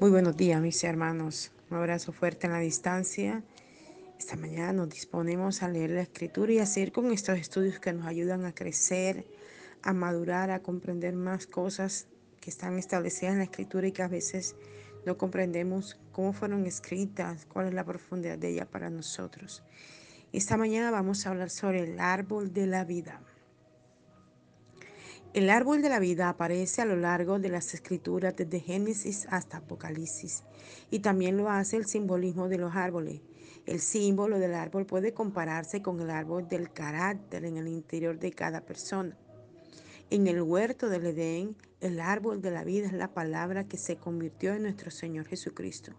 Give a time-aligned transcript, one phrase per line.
[0.00, 1.52] Muy buenos días, mis hermanos.
[1.68, 3.42] Un abrazo fuerte en la distancia.
[4.18, 7.92] Esta mañana nos disponemos a leer la escritura y a seguir con estos estudios que
[7.92, 9.26] nos ayudan a crecer,
[9.82, 12.06] a madurar, a comprender más cosas
[12.40, 14.56] que están establecidas en la escritura y que a veces
[15.04, 19.62] no comprendemos cómo fueron escritas, cuál es la profundidad de ella para nosotros.
[20.32, 23.20] Esta mañana vamos a hablar sobre el árbol de la vida.
[25.32, 29.58] El árbol de la vida aparece a lo largo de las escrituras desde Génesis hasta
[29.58, 30.42] Apocalipsis
[30.90, 33.20] y también lo hace el simbolismo de los árboles.
[33.64, 38.32] El símbolo del árbol puede compararse con el árbol del carácter en el interior de
[38.32, 39.16] cada persona.
[40.10, 43.94] En el huerto del Edén, el árbol de la vida es la palabra que se
[43.94, 45.92] convirtió en nuestro Señor Jesucristo.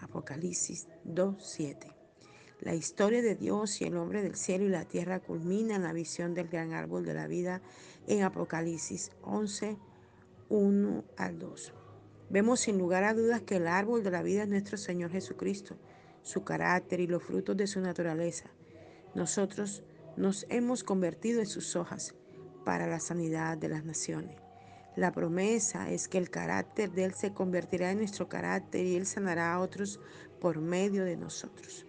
[0.00, 1.95] Apocalipsis 2.7.
[2.60, 5.92] La historia de Dios y el hombre del cielo y la tierra culmina en la
[5.92, 7.60] visión del gran árbol de la vida
[8.06, 9.76] en Apocalipsis 11,
[10.48, 11.74] 1 al 2.
[12.30, 15.76] Vemos sin lugar a dudas que el árbol de la vida es nuestro Señor Jesucristo,
[16.22, 18.50] su carácter y los frutos de su naturaleza.
[19.14, 19.82] Nosotros
[20.16, 22.14] nos hemos convertido en sus hojas
[22.64, 24.34] para la sanidad de las naciones.
[24.96, 29.04] La promesa es que el carácter de Él se convertirá en nuestro carácter y Él
[29.04, 30.00] sanará a otros
[30.40, 31.85] por medio de nosotros.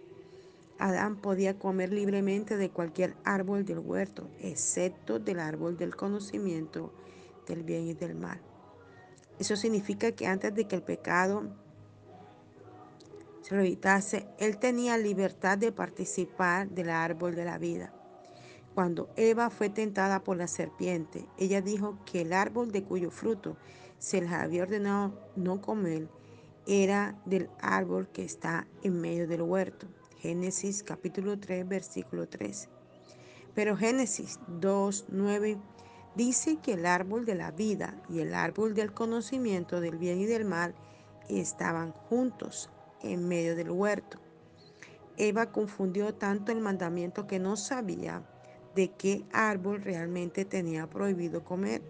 [0.78, 6.92] Adán podía comer libremente de cualquier árbol del huerto, excepto del árbol del conocimiento
[7.46, 8.40] del bien y del mal.
[9.38, 11.42] Eso significa que antes de que el pecado
[13.42, 17.92] se lo evitase, él tenía libertad de participar del árbol de la vida.
[18.74, 23.56] Cuando Eva fue tentada por la serpiente, ella dijo que el árbol de cuyo fruto
[23.98, 26.08] se les había ordenado no comer
[26.66, 29.88] era del árbol que está en medio del huerto.
[30.20, 32.68] Génesis capítulo 3, versículo 3.
[33.54, 35.58] Pero Génesis 2, 9
[36.16, 40.26] dice que el árbol de la vida y el árbol del conocimiento del bien y
[40.26, 40.74] del mal
[41.28, 42.68] estaban juntos
[43.02, 44.18] en medio del huerto.
[45.16, 48.24] Eva confundió tanto el mandamiento que no sabía
[48.74, 51.82] de qué árbol realmente tenía prohibido comer.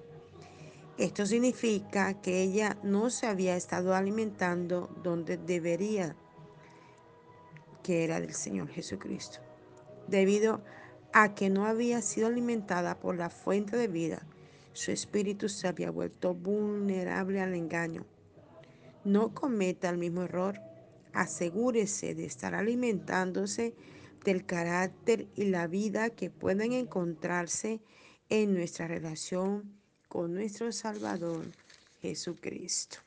[0.99, 6.15] Esto significa que ella no se había estado alimentando donde debería
[7.89, 9.39] que era del Señor Jesucristo.
[10.09, 10.61] Debido
[11.15, 14.27] a que no había sido alimentada por la fuente de vida,
[14.75, 18.05] su espíritu se había vuelto vulnerable al engaño.
[19.05, 20.61] No cometa el mismo error.
[21.15, 23.75] Asegúrese de estar alimentándose
[24.23, 27.81] del carácter y la vida que pueden encontrarse
[28.29, 31.47] en nuestra relación con nuestro Salvador
[32.03, 32.99] Jesucristo.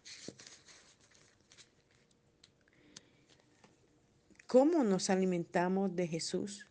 [4.51, 6.67] ¿Cómo nos alimentamos de Jesús,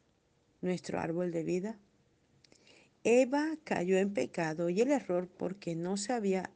[0.60, 1.78] nuestro árbol de vida?
[3.04, 6.50] Eva cayó en pecado y el error porque no se había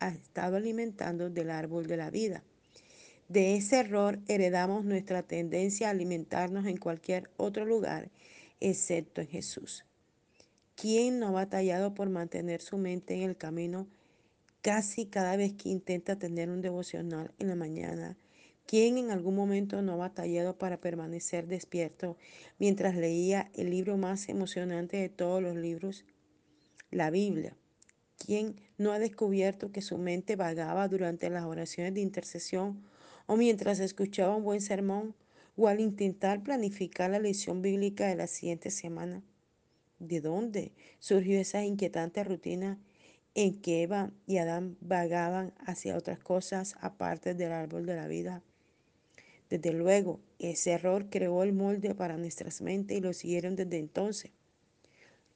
[0.00, 2.44] estado alimentando del árbol de la vida.
[3.26, 8.12] De ese error heredamos nuestra tendencia a alimentarnos en cualquier otro lugar,
[8.60, 9.84] excepto en Jesús.
[10.76, 13.88] ¿Quién no ha batallado por mantener su mente en el camino
[14.62, 18.16] casi cada vez que intenta tener un devocional en la mañana?
[18.68, 22.18] ¿Quién en algún momento no ha batallado para permanecer despierto
[22.58, 26.04] mientras leía el libro más emocionante de todos los libros?
[26.90, 27.56] La Biblia.
[28.18, 32.84] ¿Quién no ha descubierto que su mente vagaba durante las oraciones de intercesión
[33.24, 35.14] o mientras escuchaba un buen sermón
[35.56, 39.22] o al intentar planificar la lección bíblica de la siguiente semana?
[39.98, 42.78] ¿De dónde surgió esa inquietante rutina
[43.34, 48.42] en que Eva y Adán vagaban hacia otras cosas aparte del árbol de la vida?
[49.50, 54.30] Desde luego, ese error creó el molde para nuestras mentes y lo siguieron desde entonces.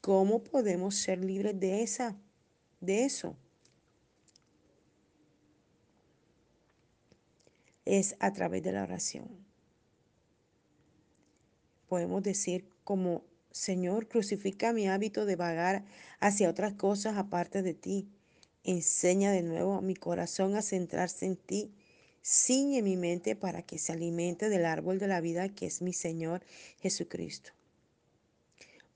[0.01, 2.17] ¿Cómo podemos ser libres de esa
[2.81, 3.37] de eso?
[7.85, 9.29] Es a través de la oración.
[11.89, 15.85] Podemos decir como Señor, crucifica mi hábito de vagar
[16.21, 18.09] hacia otras cosas aparte de ti.
[18.65, 21.75] Enseña de nuevo a mi corazón a centrarse en ti
[22.23, 25.93] ciñe mi mente para que se alimente del árbol de la vida que es mi
[25.93, 26.43] Señor
[26.81, 27.51] Jesucristo.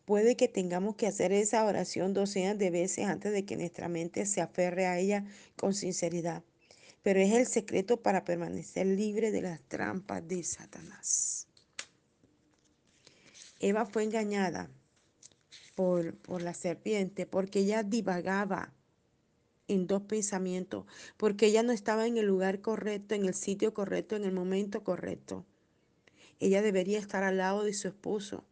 [0.04, 4.24] Puede que tengamos que hacer esa oración docenas de veces antes de que nuestra mente
[4.24, 5.24] se aferre a ella
[5.56, 6.44] con sinceridad,
[7.02, 11.48] pero es el secreto para permanecer libre de las trampas de Satanás.
[13.58, 14.70] Eva fue engañada
[15.74, 18.72] por, por la serpiente porque ella divagaba
[19.68, 20.86] en dos pensamientos,
[21.16, 24.84] porque ella no estaba en el lugar correcto, en el sitio correcto, en el momento
[24.84, 25.44] correcto.
[26.38, 28.44] Ella debería estar al lado de su esposo,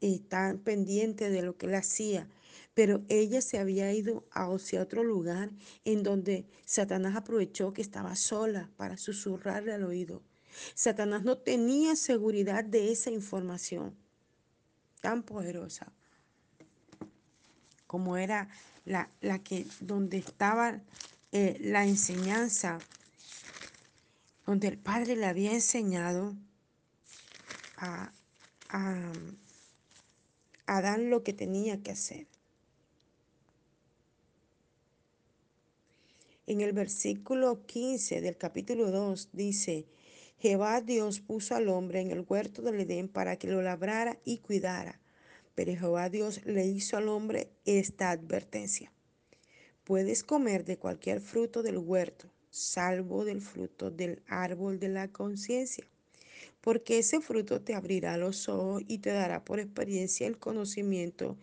[0.00, 2.28] y estar pendiente de lo que él hacía
[2.74, 5.50] Pero ella se había ido hacia otro lugar
[5.84, 10.22] en donde Satanás aprovechó que estaba sola para susurrarle al oído.
[10.74, 13.94] Satanás no tenía seguridad de esa información
[15.00, 15.92] tan poderosa
[17.86, 18.48] como era
[18.84, 20.80] la, la que donde estaba
[21.32, 22.78] eh, la enseñanza,
[24.46, 26.34] donde el Padre le había enseñado
[27.76, 28.12] a,
[28.68, 29.12] a,
[30.66, 32.26] a Adán lo que tenía que hacer.
[36.46, 39.86] En el versículo 15 del capítulo 2 dice,
[40.40, 44.38] Jehová Dios puso al hombre en el huerto del Edén para que lo labrara y
[44.38, 44.99] cuidara.
[45.60, 48.90] Pero Jehová Dios le hizo al hombre esta advertencia.
[49.84, 55.86] Puedes comer de cualquier fruto del huerto, salvo del fruto del árbol de la conciencia,
[56.62, 61.36] porque ese fruto te abrirá los ojos y te dará por experiencia el conocimiento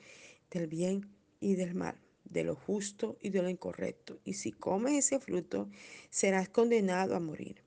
[0.49, 1.07] del bien
[1.39, 5.69] y del mal de lo justo y de lo incorrecto, y si comes ese fruto,
[6.09, 7.61] serás condenado a morir.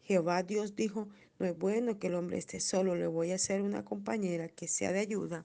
[0.00, 1.08] Jehová Dios dijo,
[1.38, 4.66] no es bueno que el hombre esté solo, le voy a hacer una compañera que
[4.66, 5.44] sea de ayuda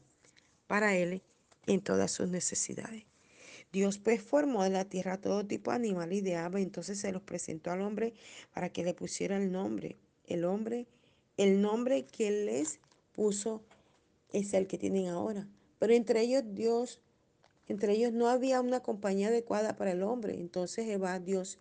[0.69, 1.24] para él
[1.66, 3.06] en todas sus necesidades.
[3.74, 7.12] Dios pues formó de la tierra todo tipo de animales y de aves, entonces se
[7.12, 8.13] los presentó al hombre
[8.54, 9.98] para que le pusiera el nombre.
[10.27, 10.86] El hombre,
[11.38, 12.80] el nombre que les
[13.13, 13.63] puso
[14.31, 15.48] es el que tienen ahora.
[15.80, 17.01] Pero entre ellos Dios
[17.68, 20.36] entre ellos no había una compañía adecuada para el hombre.
[20.36, 21.57] Entonces Jehová Dios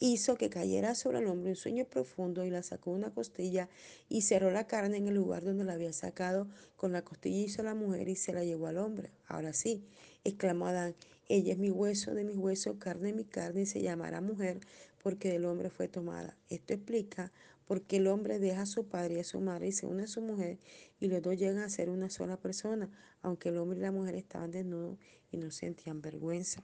[0.00, 3.68] hizo que cayera sobre el hombre un sueño profundo y la sacó una costilla
[4.08, 6.48] y cerró la carne en el lugar donde la había sacado.
[6.76, 9.10] Con la costilla hizo la mujer y se la llevó al hombre.
[9.26, 9.84] Ahora sí,
[10.24, 10.94] exclamó Adán,
[11.28, 14.60] ella es mi hueso de mis huesos, carne de mi carne y se llamará mujer
[15.02, 16.36] porque del hombre fue tomada.
[16.48, 17.32] Esto explica
[17.66, 20.04] por qué el hombre deja a su padre y a su madre y se une
[20.04, 20.58] a su mujer
[21.00, 22.90] y los dos llegan a ser una sola persona,
[23.20, 24.98] aunque el hombre y la mujer estaban desnudos
[25.30, 26.62] y no sentían vergüenza.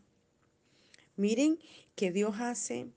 [1.17, 1.59] Miren
[1.95, 2.89] que Dios hace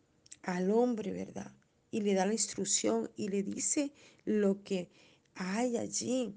[0.44, 1.52] al hombre, ¿verdad?
[1.92, 3.92] Y le da la instrucción y le dice
[4.26, 4.90] lo que
[5.36, 6.36] hay allí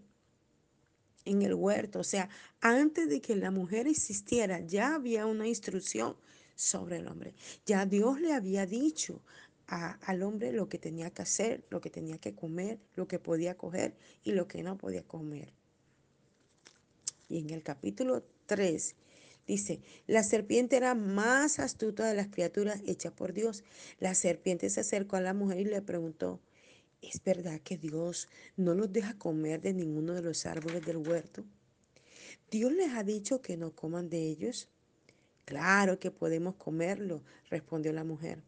[1.25, 2.01] en el huerto.
[2.01, 2.29] O sea,
[2.61, 6.17] antes de que la mujer existiera, ya había una instrucción
[6.55, 7.35] sobre el hombre.
[7.67, 9.23] Ya Dios le había dicho
[9.67, 13.57] al hombre lo que tenía que hacer, lo que tenía que comer, lo que podía
[13.57, 15.53] coger y lo que no podía comer.
[17.29, 18.97] Y en el capítulo 3
[19.51, 23.65] Dice, la serpiente era más astuta de las criaturas hechas por Dios.
[23.99, 26.39] La serpiente se acercó a la mujer y le preguntó,
[27.03, 31.45] ¿es verdad que Dios no los deja comer de ninguno de los árboles del huerto?
[32.49, 34.69] ¿Dios les ha dicho que no coman de ellos?
[35.47, 38.45] Claro que podemos comerlo, respondió la mujer.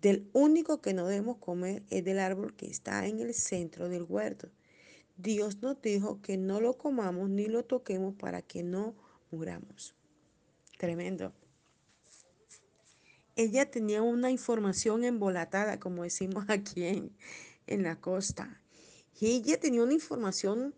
[0.00, 4.04] Del único que no debemos comer es del árbol que está en el centro del
[4.04, 4.50] huerto.
[5.16, 8.94] Dios nos dijo que no lo comamos ni lo toquemos para que no
[9.32, 9.96] muramos.
[10.84, 11.32] Tremendo.
[13.36, 17.10] Ella tenía una información embolatada, como decimos aquí en,
[17.66, 18.60] en la costa.
[19.18, 20.74] Y ella tenía una información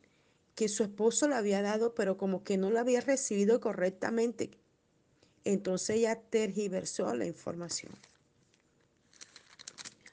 [0.54, 4.52] que su esposo le había dado, pero como que no la había recibido correctamente.
[5.42, 7.90] Entonces ella tergiversó la información.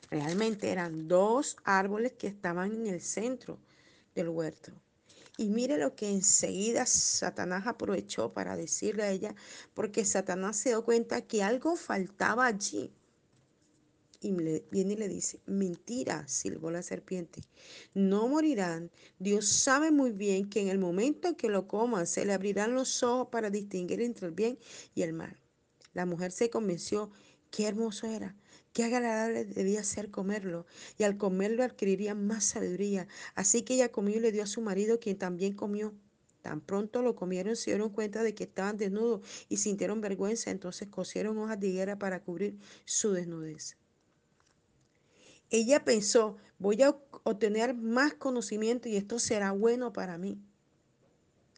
[0.10, 3.60] Realmente eran dos árboles que estaban en el centro
[4.16, 4.72] del huerto.
[5.38, 9.36] Y mire lo que enseguida Satanás aprovechó para decirle a ella,
[9.74, 12.92] porque Satanás se dio cuenta que algo faltaba allí.
[14.22, 17.42] Y le, viene y le dice, mentira, silbó la serpiente,
[17.94, 18.90] no morirán.
[19.20, 23.04] Dios sabe muy bien que en el momento que lo coman se le abrirán los
[23.04, 24.60] ojos para distinguir entre el bien
[24.96, 25.38] y el mal.
[25.94, 27.12] La mujer se convenció,
[27.52, 28.36] qué hermoso era
[28.74, 30.66] Qué agradable debía ser comerlo,
[30.98, 33.08] y al comerlo adquiriría más sabiduría.
[33.36, 35.94] Así que ella comió y le dio a su marido, quien también comió.
[36.42, 40.88] Tan pronto lo comieron, se dieron cuenta de que estaban desnudos y sintieron vergüenza, entonces
[40.90, 43.78] cosieron hojas de higuera para cubrir su desnudez.
[45.52, 50.42] Ella pensó, voy a obtener más conocimiento y esto será bueno para mí.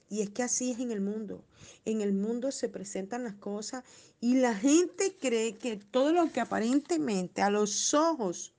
[0.10, 1.44] Y es que así es en el mundo.
[1.84, 3.84] En el mundo se presentan las cosas
[4.22, 8.54] y la gente cree que todo lo que aparentemente a los ojos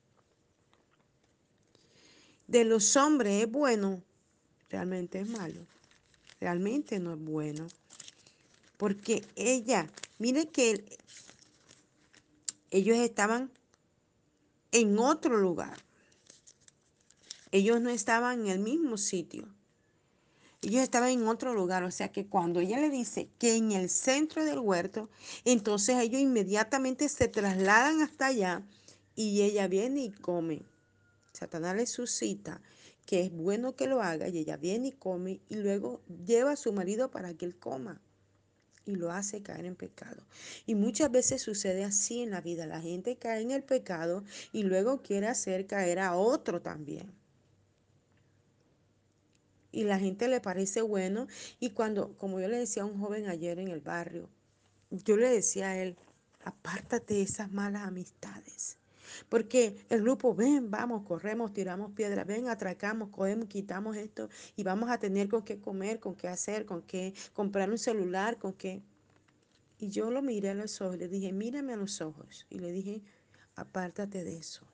[2.47, 4.03] de los hombres es bueno,
[4.69, 5.67] realmente es malo.
[6.41, 7.67] Realmente no es bueno.
[8.76, 9.88] Porque ella,
[10.19, 10.85] mire que
[12.71, 13.50] ellos estaban
[14.73, 15.79] en otro lugar.
[17.53, 19.49] Ellos no estaban en el mismo sitio.
[20.66, 23.88] Ellos estaban en otro lugar, o sea que cuando ella le dice que en el
[23.88, 25.08] centro del huerto,
[25.44, 28.66] entonces ellos inmediatamente se trasladan hasta allá
[29.14, 30.64] y ella viene y come.
[31.32, 32.61] Satanás le suscita
[33.06, 36.56] que es bueno que lo haga y ella viene y come y luego lleva a
[36.56, 38.02] su marido para que él coma.
[38.87, 40.26] y lo hace caer en pecado.
[40.66, 42.66] Y muchas veces sucede así en la vida.
[42.66, 47.14] La gente cae en el pecado y luego quiere hacer caer a otro también.
[49.73, 51.26] Y la gente le parece bueno.
[51.61, 54.28] Y cuando, como yo le decía a un joven ayer en el barrio,
[54.90, 55.96] yo le decía a él,
[56.44, 58.78] apártate de esas malas amistades.
[59.28, 64.90] Porque el grupo, ven, vamos, corremos, tiramos piedras, ven, atracamos, cogemos, quitamos esto y vamos
[64.90, 68.82] a tener con qué comer, con qué hacer, con qué comprar un celular, con qué...
[69.78, 72.46] Y yo lo miré a los ojos, le dije, mírame a los ojos.
[72.49, 73.02] Y le dije,
[73.54, 74.66] apártate de eso.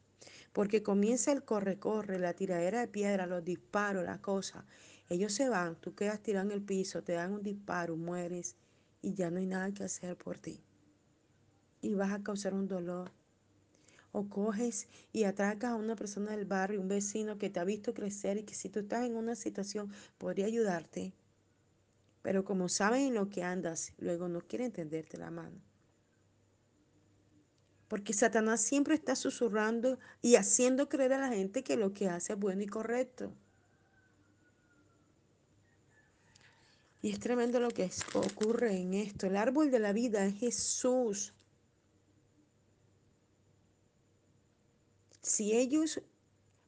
[0.52, 4.64] Porque comienza el corre-corre, la tiradera de piedra, los disparos, las cosas.
[5.08, 8.56] Ellos se van, tú quedas tirado en el piso, te dan un disparo, mueres
[9.00, 10.62] y ya no hay nada que hacer por ti.
[11.80, 13.12] Y vas a causar un dolor.
[14.12, 17.94] O coges y atracas a una persona del barrio, un vecino que te ha visto
[17.94, 21.14] crecer y que si tú estás en una situación podría ayudarte.
[22.20, 25.71] Pero como saben en lo que andas, luego no quieren tenderte la mano.
[27.92, 32.32] Porque Satanás siempre está susurrando y haciendo creer a la gente que lo que hace
[32.32, 33.34] es bueno y correcto.
[37.02, 39.26] Y es tremendo lo que ocurre en esto.
[39.26, 41.34] El árbol de la vida es Jesús.
[45.20, 46.00] Si ellos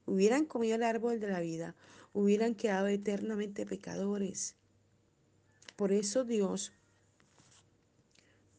[0.05, 1.75] hubieran comido el árbol de la vida,
[2.13, 4.57] hubieran quedado eternamente pecadores.
[5.75, 6.75] Por eso Dios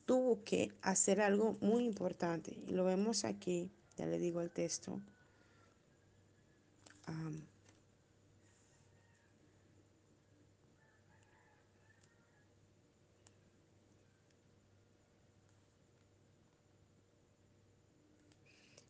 [0.05, 2.57] tuvo que hacer algo muy importante.
[2.67, 5.01] Y lo vemos aquí, ya le digo el texto.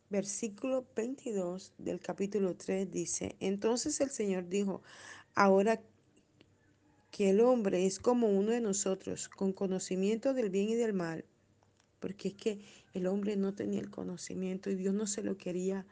[0.08, 4.82] Versículo 22 del capítulo 3 dice, entonces el Señor dijo,
[5.34, 5.82] ahora
[7.10, 11.24] que el hombre es como uno de nosotros, con conocimiento del bien y del mal,
[12.00, 12.60] porque es que
[12.94, 15.86] el hombre no tenía el conocimiento y Dios no se lo quería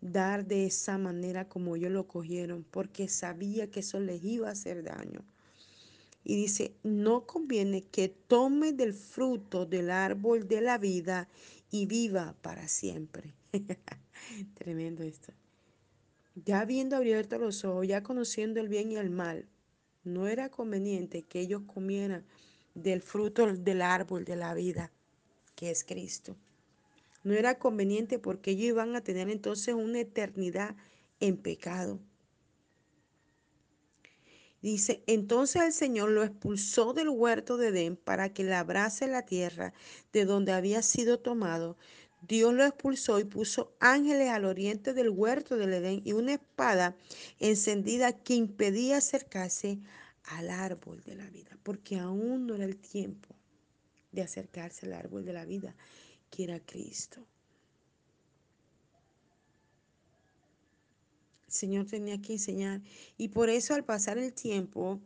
[0.00, 4.52] dar de esa manera como ellos lo cogieron, porque sabía que eso les iba a
[4.52, 5.24] hacer daño.
[6.22, 11.28] Y dice, no conviene que tome del fruto del árbol de la vida
[11.70, 13.34] y viva para siempre.
[14.54, 15.32] Tremendo esto.
[16.34, 19.46] Ya habiendo abierto los ojos, ya conociendo el bien y el mal,
[20.04, 22.24] no era conveniente que ellos comieran
[22.74, 24.92] del fruto del árbol de la vida,
[25.54, 26.36] que es Cristo.
[27.22, 30.74] No era conveniente porque ellos iban a tener entonces una eternidad
[31.20, 32.00] en pecado.
[34.62, 39.72] Dice, entonces el Señor lo expulsó del huerto de Edén para que labrase la tierra
[40.12, 41.78] de donde había sido tomado.
[42.22, 46.96] Dios lo expulsó y puso ángeles al oriente del huerto del Edén y una espada
[47.38, 49.78] encendida que impedía acercarse
[50.24, 53.34] al árbol de la vida, porque aún no era el tiempo
[54.12, 55.74] de acercarse al árbol de la vida,
[56.30, 57.24] que era Cristo.
[61.46, 62.80] El Señor tenía que enseñar.
[63.16, 65.00] Y por eso al pasar el tiempo,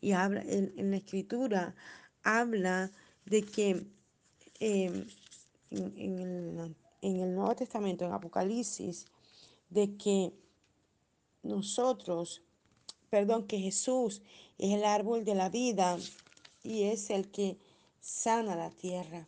[0.00, 1.74] y habla en, en la escritura,
[2.22, 2.90] habla
[3.26, 3.86] de que
[4.64, 5.06] eh,
[5.70, 9.06] en, el, Nuevo Testamento, en Apocalipsis,
[9.68, 10.32] de que
[11.42, 12.42] nosotros,
[13.10, 14.22] perdón, que Jesús
[14.58, 15.98] es el árbol de la vida
[16.62, 17.58] y es el que
[18.00, 19.26] sana la tierra.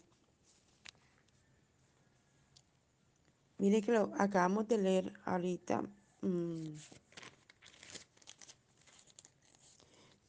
[3.58, 5.82] Mire que lo acabamos de leer ahorita.
[6.20, 6.76] Mmm,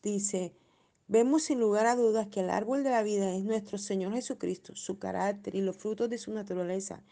[0.02, 0.52] dice,
[1.08, 4.76] Vemos sin lugar a dudas que el árbol de la vida es nuestro Señor Jesucristo,
[4.76, 7.04] su carácter y los frutos de su naturaleza.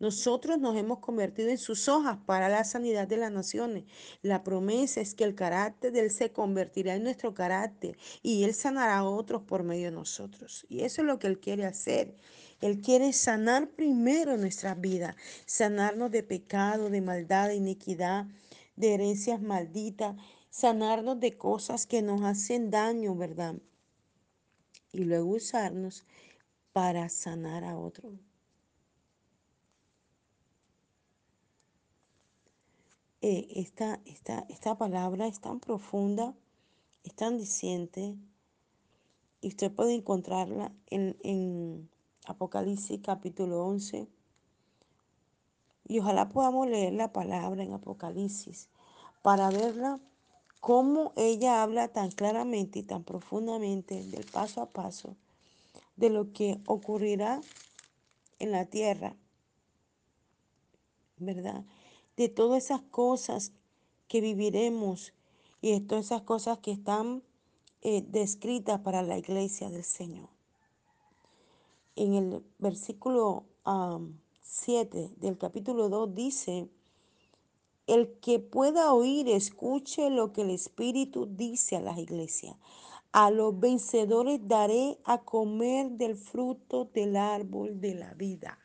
[0.00, 3.84] Nosotros nos hemos convertido en sus hojas para la sanidad de las naciones.
[4.22, 8.54] La promesa es que el carácter de Él se convertirá en nuestro carácter y Él
[8.54, 10.64] sanará a otros por medio de nosotros.
[10.70, 12.16] Y eso es lo que Él quiere hacer.
[12.62, 18.28] Él quiere sanar primero nuestras vidas, sanarnos de pecado, de maldad, de iniquidad,
[18.76, 20.16] de herencias malditas
[20.52, 23.56] sanarnos de cosas que nos hacen daño, ¿verdad?
[24.92, 26.04] Y luego usarnos
[26.74, 28.12] para sanar a otro.
[33.22, 36.34] Eh, esta, esta, esta palabra es tan profunda,
[37.02, 38.14] es tan diciente,
[39.40, 41.88] y usted puede encontrarla en, en
[42.26, 44.06] Apocalipsis capítulo 11.
[45.88, 48.68] Y ojalá podamos leer la palabra en Apocalipsis
[49.22, 49.98] para verla
[50.62, 55.16] cómo ella habla tan claramente y tan profundamente del paso a paso
[55.96, 57.40] de lo que ocurrirá
[58.38, 59.16] en la tierra,
[61.16, 61.64] ¿verdad?
[62.16, 63.50] De todas esas cosas
[64.06, 65.12] que viviremos
[65.60, 67.24] y de todas esas cosas que están
[67.80, 70.28] eh, descrita para la iglesia del Señor.
[71.96, 73.46] En el versículo
[74.42, 76.68] 7 del capítulo 2 dice,
[77.86, 82.56] el que pueda oír, escuche lo que el Espíritu dice a las iglesias.
[83.12, 88.58] A los vencedores daré a comer del fruto del árbol de la vida.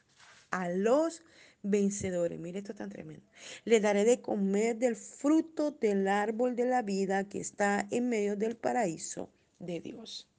[0.52, 1.22] A los
[1.64, 3.26] vencedores, mire esto tan tremendo.
[3.66, 8.38] Le daré de comer del fruto del árbol de la vida que está en medio
[8.38, 10.30] del paraíso de Dios.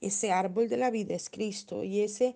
[0.00, 2.34] Ese árbol de la vida es Cristo y ese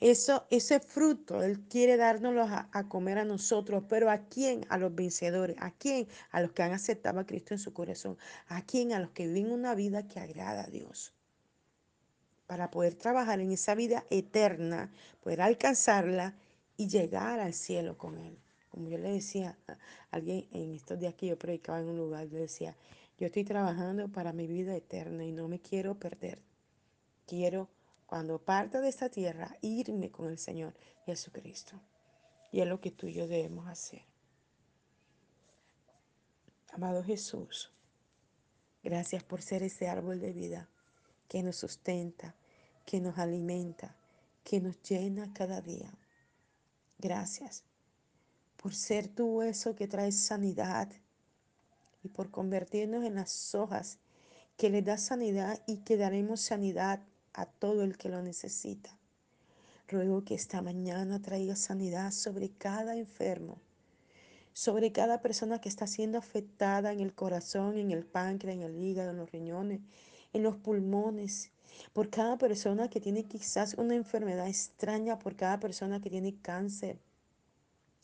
[0.00, 4.64] eso, ese fruto Él quiere dárnoslo a, a, comer a nosotros, pero ¿a quién?
[4.68, 5.56] A los vencedores.
[5.60, 6.06] ¿A quién?
[6.30, 8.16] A los que han aceptado a Cristo en su corazón.
[8.46, 8.92] ¿A quién?
[8.92, 11.12] A los que viven una vida que agrada a Dios.
[12.46, 16.34] Para poder trabajar en esa vida eterna, poder alcanzarla
[16.76, 18.38] y llegar al cielo con Él.
[18.70, 19.76] Como yo le decía a
[20.12, 22.76] alguien en estos días que yo predicaba en un lugar, yo decía,
[23.18, 26.40] yo estoy trabajando para mi vida eterna y no me quiero perder.
[27.26, 27.68] Quiero
[28.08, 30.74] cuando parta de esta tierra, irme con el Señor
[31.04, 31.78] Jesucristo.
[32.50, 34.02] Y es lo que tú y yo debemos hacer.
[36.72, 37.70] Amado Jesús,
[38.82, 40.70] gracias por ser ese árbol de vida
[41.28, 42.34] que nos sustenta,
[42.86, 43.94] que nos alimenta,
[44.42, 45.92] que nos llena cada día.
[46.96, 47.62] Gracias
[48.56, 50.90] por ser tú eso que trae sanidad
[52.02, 53.98] y por convertirnos en las hojas
[54.56, 57.02] que le da sanidad y que daremos sanidad
[57.38, 58.90] a todo el que lo necesita.
[59.86, 63.58] Ruego que esta mañana traiga sanidad sobre cada enfermo,
[64.52, 68.82] sobre cada persona que está siendo afectada en el corazón, en el páncreas, en el
[68.82, 69.80] hígado, en los riñones,
[70.32, 71.52] en los pulmones,
[71.92, 76.98] por cada persona que tiene quizás una enfermedad extraña, por cada persona que tiene cáncer,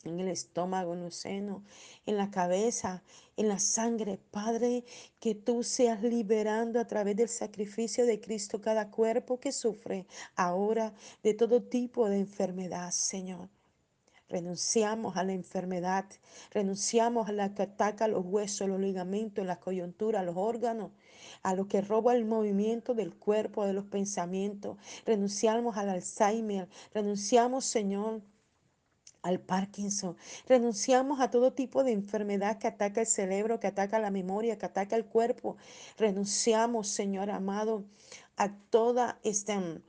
[0.05, 1.63] en el estómago, en los senos,
[2.05, 3.03] en la cabeza,
[3.37, 4.19] en la sangre.
[4.31, 4.85] Padre,
[5.19, 10.93] que tú seas liberando a través del sacrificio de Cristo cada cuerpo que sufre ahora
[11.23, 13.49] de todo tipo de enfermedad, Señor.
[14.27, 16.05] Renunciamos a la enfermedad,
[16.51, 20.91] renunciamos a la que ataca los huesos, los ligamentos, las coyunturas, los órganos,
[21.43, 24.77] a lo que roba el movimiento del cuerpo, de los pensamientos.
[25.05, 28.21] Renunciamos al Alzheimer, renunciamos, Señor,
[29.25, 30.15] al Parkinson.
[30.47, 34.67] Renunciamos a todo tipo de enfermedad que ataca el cerebro, que ataca la memoria, que
[34.67, 35.57] ataca el cuerpo.
[35.97, 37.85] Renunciamos, Señor amado,
[38.37, 39.81] a toda esta mm,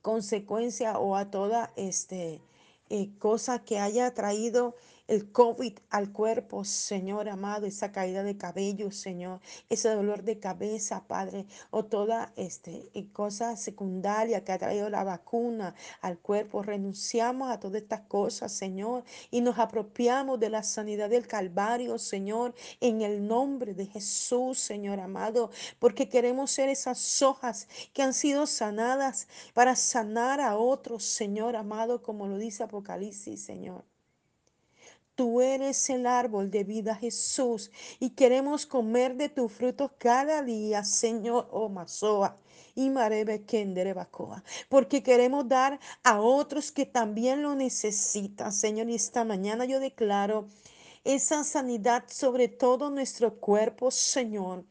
[0.00, 2.40] consecuencia o a toda este,
[2.88, 8.90] eh, cosa que haya traído el COVID al cuerpo, Señor amado, esa caída de cabello,
[8.90, 15.04] Señor, ese dolor de cabeza, Padre, o toda este, cosa secundaria que ha traído la
[15.04, 16.62] vacuna al cuerpo.
[16.62, 22.54] Renunciamos a todas estas cosas, Señor, y nos apropiamos de la sanidad del Calvario, Señor,
[22.80, 28.46] en el nombre de Jesús, Señor amado, porque queremos ser esas hojas que han sido
[28.46, 33.93] sanadas para sanar a otros, Señor amado, como lo dice Apocalipsis, Señor.
[35.14, 40.84] Tú eres el árbol de vida, Jesús, y queremos comer de tus frutos cada día,
[40.84, 42.38] Señor, Masoa.
[42.76, 48.90] Y Bacoa, porque queremos dar a otros que también lo necesitan, Señor.
[48.90, 50.48] Y esta mañana yo declaro
[51.04, 54.64] esa sanidad sobre todo nuestro cuerpo, Señor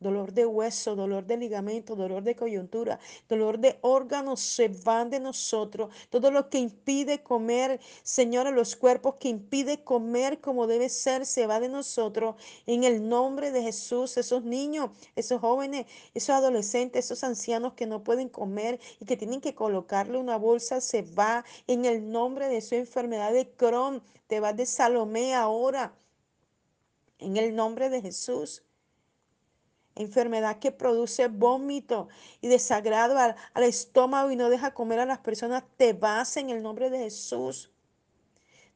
[0.00, 5.18] dolor de hueso, dolor de ligamento, dolor de coyuntura, dolor de órganos se van de
[5.18, 5.92] nosotros.
[6.08, 11.46] Todo lo que impide comer, Señor, los cuerpos que impide comer como debe ser, se
[11.46, 12.36] va de nosotros.
[12.66, 18.04] En el nombre de Jesús, esos niños, esos jóvenes, esos adolescentes, esos ancianos que no
[18.04, 22.60] pueden comer y que tienen que colocarle una bolsa, se va en el nombre de
[22.60, 24.02] su enfermedad de Crohn.
[24.28, 25.92] Te vas de Salomé ahora.
[27.18, 28.62] En el nombre de Jesús
[29.98, 32.08] enfermedad que produce vómito
[32.40, 36.62] y desagrado al, estómago y no deja comer a las personas, te vas en el
[36.62, 37.70] nombre de Jesús.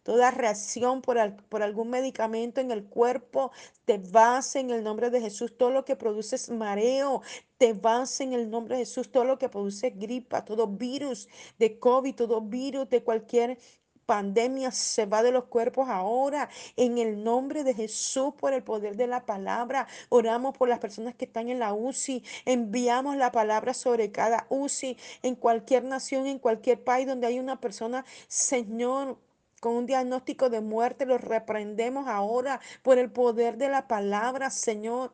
[0.03, 1.17] Toda reacción por,
[1.49, 3.53] por, algún medicamento en el cuerpo,
[3.85, 5.57] te vas en el nombre de Jesús.
[5.57, 7.23] Todo lo que produce mareo,
[7.57, 9.13] te vas en el nombre de Jesús.
[9.13, 11.29] Todo lo que produce gripa, todo virus
[11.61, 13.59] de COVID, todo virus de cualquier
[14.07, 16.49] pandemia se va de los cuerpos ahora.
[16.77, 21.15] En el nombre de Jesús, por el poder de la palabra, oramos por las personas
[21.15, 22.25] que están en la UCI.
[22.45, 27.61] Enviamos la palabra sobre cada UCI en cualquier nación, en cualquier país donde hay una
[27.61, 29.19] persona, Señor
[29.61, 35.12] con un diagnóstico de muerte, los reprendemos ahora por el poder de la palabra, Señor.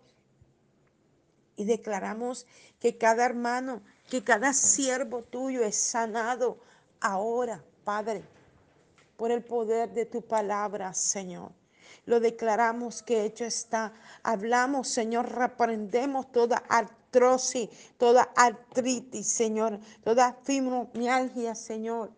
[1.54, 2.46] Y declaramos
[2.80, 6.56] que cada hermano, que cada siervo tuyo es sanado
[6.98, 8.24] ahora, Padre
[9.18, 11.50] por el poder de tu palabra, Señor.
[12.06, 13.92] Lo declaramos que hecho está.
[14.22, 22.12] Hablamos, Señor, reprendemos toda artrosis, toda artritis, Señor, toda fibromialgia, Señor.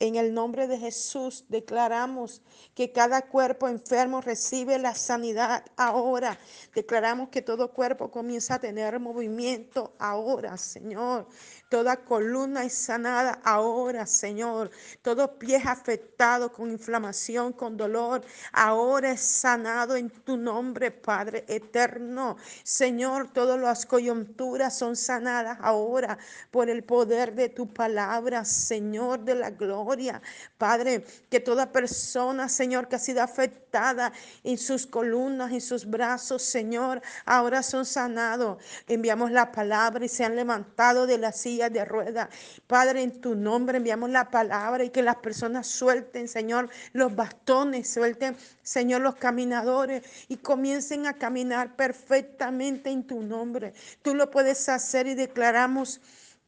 [0.00, 2.42] En el nombre de Jesús declaramos
[2.74, 6.36] que cada cuerpo enfermo recibe la sanidad ahora.
[6.74, 11.28] Declaramos que todo cuerpo comienza a tener movimiento ahora, Señor.
[11.72, 14.70] Toda columna es sanada ahora, Señor.
[15.00, 22.36] Todo pie afectado con inflamación, con dolor, ahora es sanado en tu nombre, Padre eterno.
[22.62, 26.18] Señor, todas las coyunturas son sanadas ahora
[26.50, 30.20] por el poder de tu palabra, Señor de la gloria.
[30.58, 34.12] Padre, que toda persona, Señor, que ha sido afectada
[34.44, 38.62] en sus columnas, en sus brazos, Señor, ahora son sanados.
[38.86, 42.28] Enviamos la palabra y se han levantado de la silla de rueda.
[42.66, 47.88] Padre, en tu nombre enviamos la palabra y que las personas suelten, Señor, los bastones,
[47.88, 53.74] suelten, Señor, los caminadores y comiencen a caminar perfectamente en tu nombre.
[54.02, 56.00] Tú lo puedes hacer y declaramos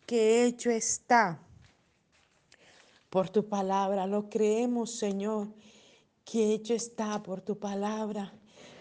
[0.07, 1.39] que hecho está
[3.11, 4.07] por tu palabra.
[4.07, 5.49] Lo creemos, Señor,
[6.25, 8.33] que hecho está por tu palabra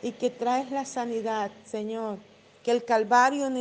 [0.01, 2.32] y que traes la sanidad, Señor
[2.63, 3.51] que el Calvario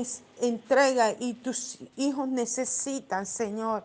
[0.41, 3.85] entrega y tus hijos necesitan, Señor.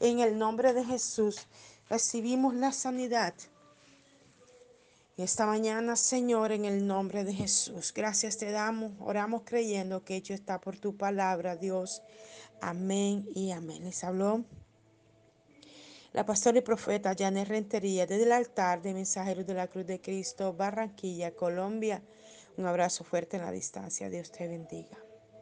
[0.00, 1.46] En el nombre de Jesús
[1.88, 3.34] recibimos la sanidad.
[5.16, 10.32] Esta mañana, Señor, en el nombre de Jesús, gracias te damos, oramos creyendo que hecho
[10.32, 12.02] está por tu palabra, Dios.
[12.60, 13.82] Amén y amén.
[13.82, 14.44] Les habló
[16.12, 20.00] la pastora y profeta Janet Rentería desde el altar de Mensajeros de la Cruz de
[20.00, 22.00] Cristo, Barranquilla, Colombia.
[22.58, 24.10] Un abrazo fuerte en la distancia.
[24.10, 25.07] Dios te bendiga.